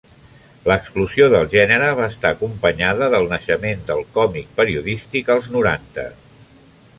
L'explosió 0.69 1.27
del 1.33 1.43
gènere 1.51 1.89
va 1.99 2.07
estar 2.13 2.31
acompanyada 2.35 3.11
del 3.17 3.29
naixement 3.35 3.85
del 3.91 4.03
còmic 4.17 4.49
periodístic, 4.63 5.31
als 5.37 5.53
noranta. 5.59 6.09